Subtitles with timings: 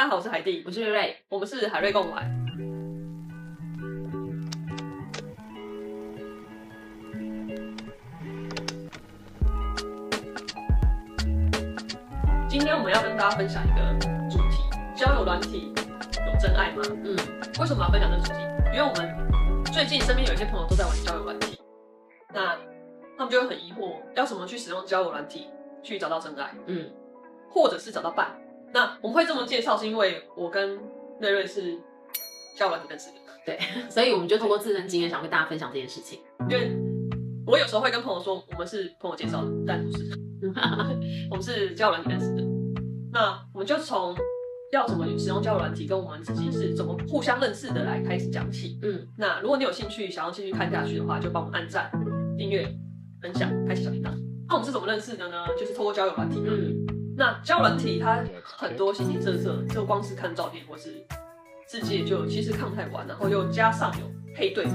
[0.00, 2.24] 大家好，我是海蒂，我是瑞瑞，我们是海瑞共玩。
[12.48, 13.92] 今天我们要跟大家分享一个
[14.30, 14.62] 主题：
[14.96, 16.82] 交友软体有真爱吗？
[17.04, 17.14] 嗯，
[17.60, 18.38] 为什么要分享这个主题？
[18.72, 21.60] 因为我们最近身边有一些朋友都在玩交友软体，
[22.32, 22.56] 那
[23.18, 25.50] 他们就会很疑惑，要怎么去使用交友软体
[25.82, 26.54] 去找到真爱？
[26.64, 26.90] 嗯，
[27.50, 28.34] 或者是找到伴？
[28.72, 30.78] 那我们会这么介绍，是因为我跟
[31.20, 31.76] 瑞瑞是
[32.56, 36.20] 交友软体认识的，对，所以我们就通过自身经验，想跟大家分享这件事情。
[36.48, 36.76] 因为
[37.46, 40.04] 我有时候会跟朋友说，我们是朋友介绍的，但不是，
[41.30, 42.42] 我们是交友软体认识的。
[43.12, 44.14] 那我们就从
[44.72, 48.78] 要怎么使用交友软体，跟我们自己是怎么互相认识的来开始讲起。
[48.82, 51.90] 嗯，那如果你有兴趣，想要继续看下去的话，就帮我们按赞、
[52.38, 52.62] 订阅、
[53.20, 54.10] 分享、开启小铃铛。
[54.48, 55.44] 那我们是怎么认识的呢？
[55.58, 56.40] 就是透过交友软体。
[56.46, 56.99] 嗯。
[57.20, 61.04] 那交友软体它很多形形色色，就光是看照片或是
[61.68, 64.70] 自介就其实看不太完，然后又加上有配对的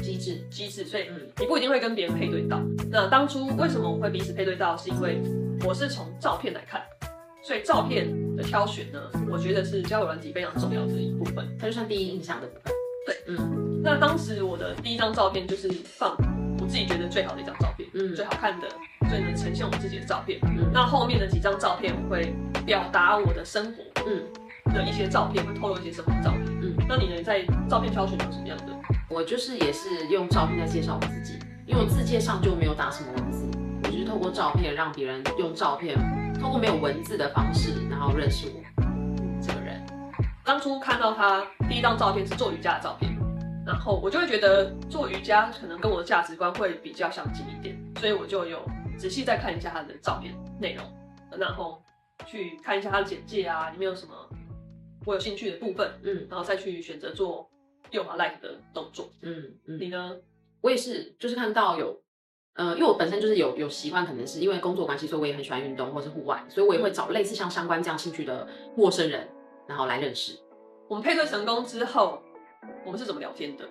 [0.00, 1.08] 机制机制，所以
[1.40, 2.60] 你不一定会跟别人配对到。
[2.88, 4.76] 那当初为什么我会彼此配对到？
[4.76, 5.20] 是因为
[5.66, 6.80] 我是从照片来看，
[7.42, 12.72] 所以照片的挑选呢，我觉得是交友软体非常重要的一部分，它就算第一印象的部分。
[13.06, 13.82] 对，嗯。
[13.82, 16.16] 那当时我的第一张照片就是放
[16.60, 17.71] 我自己觉得最好的一张照片，
[18.02, 18.68] 嗯，最好看的。
[19.10, 28.72] 最能呈现我自己的照片，嗯，那后面的几张照片我会表达我的生活，嗯，的一些照片会透露一些生活的照片，嗯，那你能，在照片挑选有什么样的？
[29.10, 33.46] 我就是也是用照片在介绍我自己，因为我自介上就没有打什么文字，
[33.82, 35.94] 我就是透过照片让别人用照片，
[36.40, 38.82] 透过没有文字的方式，然后认识我
[39.42, 39.84] 这个人。
[40.42, 43.11] 当初看到他第一张照片是做瑜伽的照片，
[43.66, 48.60] 然后我就会觉得做瑜伽可能跟我的价值观会比较相近一点，所以我就有。
[48.98, 50.84] 仔细再看一下他的照片内容，
[51.36, 51.82] 然后
[52.24, 54.12] 去看一下他的简介啊，里面有什么
[55.06, 57.50] 我有兴趣的部分，嗯，然后再去选择做
[57.90, 59.78] 右滑 like 的动作，嗯嗯。
[59.80, 60.16] 你呢？
[60.60, 62.00] 我也是，就是看到有，
[62.54, 69.26] 呃，因为我本身就是有有习惯，可能是因为工作关系，所以我也很喜欢运动或是户外，所以我也会找类似像相关这样兴趣的陌生人，
[69.66, 70.38] 然后来认识。
[70.88, 72.22] 我们配对成功之后，
[72.84, 73.64] 我们是怎么聊天的？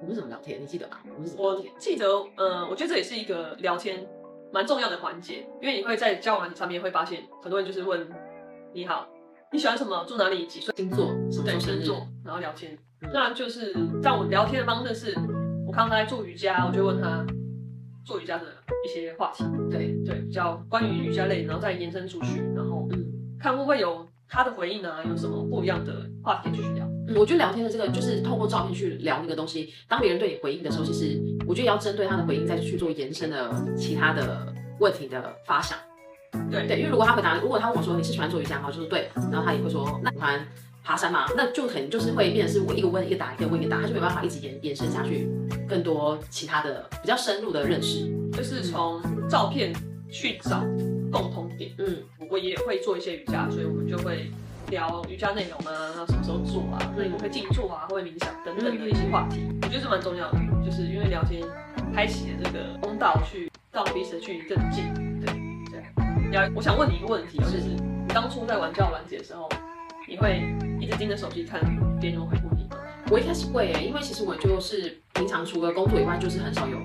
[0.00, 0.60] 我们是怎么聊天？
[0.60, 0.98] 你记得吗？
[1.14, 1.72] 我们是怎么聊天？
[1.72, 2.06] 我记得，
[2.36, 4.06] 呃，我觉得这也是一个聊天。
[4.54, 8.06] 蛮重要的环节，因为你会在交友软体上面会发现，很多人就是问
[8.74, 9.08] 你好，
[9.50, 12.76] 你喜欢什么，住哪里，几岁，星座，什么星座，然后聊天。
[13.00, 15.14] 嗯、那就是在我聊天的方式是，
[15.66, 17.24] 我看他在做瑜伽，我就问他
[18.04, 18.44] 做瑜伽的
[18.84, 23.06] 一些话题，对对，比较关于瑜伽类，然后再延伸出去，然后嗯，
[23.40, 26.86] 看会不会有他的回应呢，有什么不一样的话题继续聊。
[27.06, 31.20] 嗯，我觉得聊天的这个就是透过照片去聊那个东西，当别人对你回应的时候，其实。
[31.44, 34.46] 我觉得要针对他的回应再去做延伸的其他的
[34.78, 35.76] 问题的发想，
[36.50, 38.70] 对对，因为如果他回答，如果他问我说，你是喜欢做瑜伽吗？
[38.70, 40.40] 就是对，然后他也会说，那喜欢
[40.84, 41.26] 爬山吗？
[41.36, 45.28] 那就可能就是会变成是我一个问一个答，一个问一个答，他就没办法一直延延伸下去
[45.68, 49.74] 更多其他的比较深入的认识，就是从照片
[50.08, 50.64] 去找
[51.12, 51.70] 共同点。
[51.78, 51.98] 嗯，
[52.30, 54.30] 我也会做一些瑜伽，所以我们就会
[54.70, 56.80] 聊瑜伽内容啊，那什么时候做啊？
[56.94, 60.38] 所以我会静坐啊，会冥想等等的一些话题，我觉得是蛮重要的。
[60.64, 61.42] 就是因为聊天
[61.94, 64.92] 开启了这个通道，去到彼此去更近。
[65.20, 65.26] 对
[65.70, 66.30] 对。
[66.30, 69.48] 聊，我想问你一个问题，就是你当初在玩交友软体的时候，
[70.08, 70.42] 你会
[70.80, 71.60] 一直盯着手机看
[72.00, 72.78] 别人回复你吗？
[73.10, 76.82] 我一开始会，因为其实我就是平常除了工作以外，就是很少有呃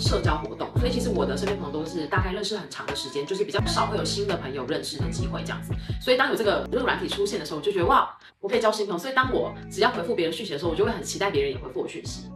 [0.00, 5.72] 社交活动，所以其实我的身边朋友都是大概认识很长的时间，就是比较少会有新的朋友认识的机会这样子。
[6.00, 8.98] 所以当有这个这个软体出现的时候，我就觉得哇，我可以交新朋友。
[8.98, 12.30] 所以当我只要回复别人讯息的时候，我就会很期待别人也回复我讯息。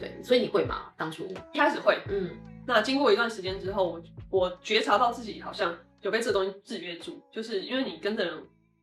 [0.00, 0.92] 对，所以你会吗？
[0.96, 2.30] 当初一开始会，嗯，
[2.66, 8.34] 那经过一段时间之后，我我觉察到自己好像有被这个东西制约住，就是因为你跟的人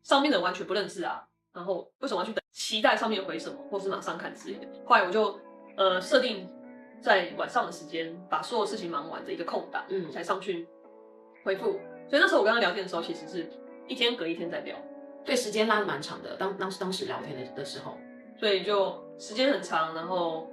[0.04, 4.68] 上面的人完全不认识啊，然后为什么要去等期待上面回什么，或是马上看之类的？
[4.86, 5.40] 后来我就
[5.78, 6.50] 呃设定
[7.02, 10.68] 在晚上的时间，把所有事情忙完的一个空档，嗯，才上去
[11.44, 11.80] 回复。
[12.08, 13.50] 所以那时候我跟他聊天的时候，其实是
[13.88, 14.76] 一天隔一天在聊，
[15.24, 16.36] 对，时间拉的蛮长的。
[16.36, 17.98] 当当时当时聊天的的时候，
[18.40, 20.50] 所以就时间很长，然后。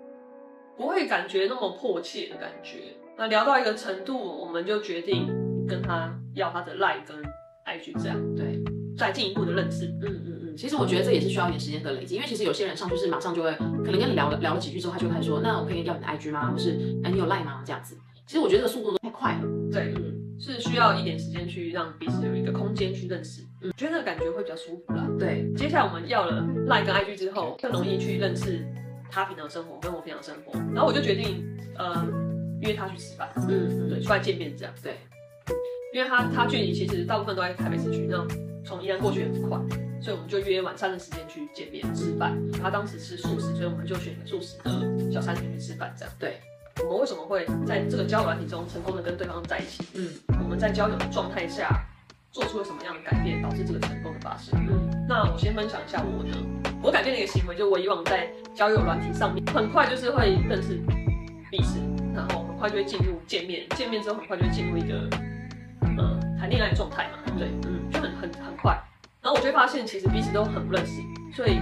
[0.75, 2.97] 不会感觉那么迫切的感觉。
[3.15, 5.29] 那聊到一个程度，我们就决定
[5.69, 7.23] 跟他要他的 Line 跟
[7.67, 8.59] IG，这样对，
[8.97, 9.85] 再进一步的认识。
[9.87, 10.57] 嗯嗯嗯。
[10.57, 13.53] 其实我觉得这也是需要一点时间的累积，因为其实有些人上去是马上就会，
[13.85, 16.51] 可能跟你聊了聊了几句之后，他就开始说，那我可以要你的 IG 吗？
[16.51, 17.63] 或是哎你有 Line 吗？
[17.65, 17.97] 这样子。
[18.27, 19.43] 其实我觉得这个速度都太快了。
[19.73, 23.43] 对，嗯，是需要一点时间去让彼此有一个空间去认识。
[23.63, 25.09] 嗯，觉得那个感觉会比较舒服啦。
[25.19, 28.65] 对，接下来我们要了 Line 跟 IG 之后，更容易去认识。
[29.15, 31.45] 他平常生活跟我平常生活，然后我就决定，
[31.77, 32.03] 呃，
[32.63, 34.97] 约他去吃饭，嗯，对，出来见面这样，对，
[35.93, 38.27] 因为他他距离其实大部分都在台北市区，那
[38.65, 39.61] 从宜兰过去也很快，
[40.03, 42.37] 所以我们就约晚餐的时间去见面吃饭。
[42.61, 45.95] 他当时吃素食，所以我们就选素食的小餐厅去吃饭。
[45.97, 46.41] 这样，对。
[46.85, 49.85] 我们为什么会在这个交友软体中成功的跟对方在一起？
[49.95, 50.09] 嗯，
[50.43, 51.69] 我们在交友的状态下
[52.33, 54.59] 做出了什么样的改变，导致这个成功的发生？
[54.67, 56.31] 嗯，那我先分享一下我的，
[56.83, 60.81] 我改变的一个行为，就我以往在交友软体上面，很快就是会认识
[61.51, 61.79] 彼此，
[62.15, 65.07] 然后很快就会进入见面，见面之后很快就会进入一个
[65.99, 68.83] 呃谈恋爱的状态嘛，对，嗯，就很很很快，
[69.23, 71.01] 然后我就会发现其实彼此都很不认识，
[71.35, 71.61] 所以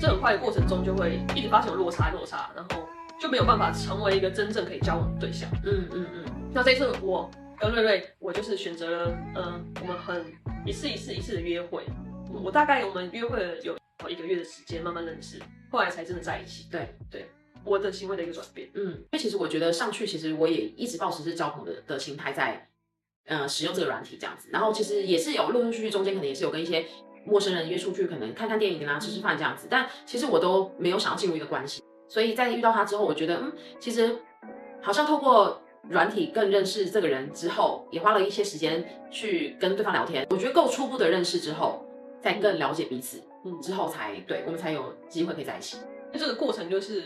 [0.00, 2.88] 这很快的过程中就会一直发现有落差落差，然后。
[3.20, 5.48] 就没有办法成为一个真正可以交往的对象。
[5.64, 6.24] 嗯嗯嗯。
[6.52, 10.24] 那这一次我跟瑞瑞，我就是选择了，嗯、呃，我们很
[10.66, 11.84] 一次一次一次的约会。
[12.32, 13.76] 我大概我们约会了有
[14.08, 15.40] 一个月的时间，慢慢认识，
[15.70, 16.66] 后来才真的在一起。
[16.68, 17.30] 对对，
[17.62, 18.68] 我的行为的一个转变。
[18.74, 22.68] 嗯，因为其实我觉得上去，其实我也一直抱持是交朋友的的心态在，
[23.26, 24.48] 呃，使用这个软体这样子。
[24.52, 26.84] 然后其实也是有陆陆续续中间可能也是有跟一些
[27.24, 29.66] 陌生人约出去，可能看看电影啊，吃吃饭这样子。
[29.70, 31.82] 但其实我都没有想要进入一个关系。
[32.08, 34.16] 所以在遇到他之后，我觉得，嗯，其实
[34.82, 40.26] 好像透过软体更认识这个人之后，也花了一些时间去跟对方聊天。
[40.30, 41.86] 我觉得够初步的认识之后，
[42.20, 45.78] 再更了解彼此，嗯，之后才对我们才有机会可以在一起。
[46.12, 47.04] 那这个过程就是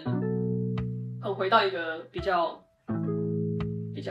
[1.22, 2.60] 很回到一个比较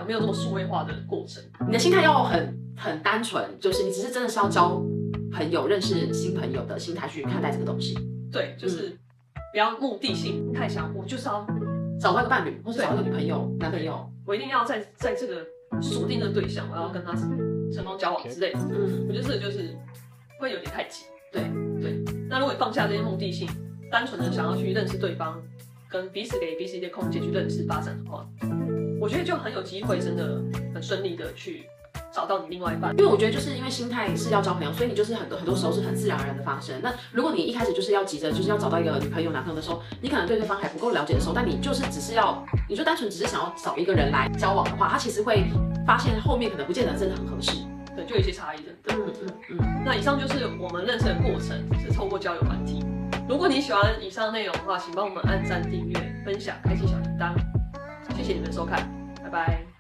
[0.03, 1.43] 没有那么数位化的过程。
[1.67, 4.81] 你的心态要很很单纯，就是你只是真的是要交
[5.31, 7.97] 朋友、认识新朋友的心态去看待这个东西。
[8.31, 8.89] 对，就是。
[8.89, 8.99] 嗯
[9.53, 11.47] 不要目的性太强，我就是要
[11.97, 15.45] 找到一个伴侣，或是找一个女朋友、男朋友，我一定要在在这个
[15.81, 17.13] 锁定的对象，我要跟他
[17.73, 18.59] 成功交往之类的。
[18.59, 19.73] 嗯，我觉得这个就是
[20.41, 21.05] 会有点太急。
[21.31, 21.41] 对
[21.79, 22.03] 对。
[22.27, 23.47] 那如果你放下这些目的性，
[23.89, 25.41] 单纯的想要去认识对方，
[25.89, 28.25] 跟彼此给彼此一些空间去认识发展的话，
[28.99, 30.41] 我觉得就很有机会，真的
[30.73, 31.67] 很顺利的去。
[32.13, 36.73] 找到你另外一半，因为我觉得就是因为心态是要交朋友，所以你就是很多很多时候是很自然而然的发生。
[36.81, 45.43] 那如果你一开始就是要急着就是要找到一个女朋友男朋友的时候，你可能对对方还不够了解的时候，但你就是只是要，你就单纯只是想要找一个人来交往的话，他其实会
[45.85, 47.57] 发现后面可能不见得真的很合适，
[47.97, 48.71] 对，就有一些差异的。
[48.83, 49.83] 对，嗯嗯嗯。
[49.85, 52.79] 那以上就是我们认识的过程，是透过交友软体。
[53.27, 57.33] 如果你喜欢以上内容的话，请帮我们按赞、订阅、分享、开启小铃铛。
[58.15, 58.87] 谢谢你们收看，
[59.23, 59.74] 拜拜。